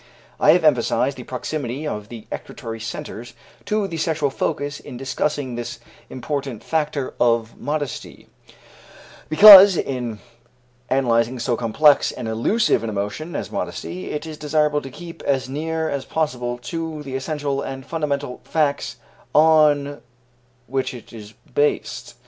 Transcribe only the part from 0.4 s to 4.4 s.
have emphasized the proximity of the excretory centres to the sexual